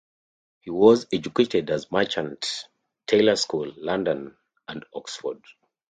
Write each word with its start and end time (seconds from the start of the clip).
He 0.61 0.71
was 0.71 1.05
educated 1.13 1.69
at 1.69 1.91
Merchant 1.91 2.63
Taylors' 3.05 3.43
School, 3.43 3.71
London, 3.77 4.35
and 4.67 4.83
Oxford. 4.95 5.43